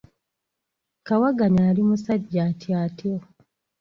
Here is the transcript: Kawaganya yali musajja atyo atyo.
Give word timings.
Kawaganya 1.07 1.61
yali 1.67 1.81
musajja 1.89 2.39
atyo 2.49 2.71
atyo. 2.85 3.13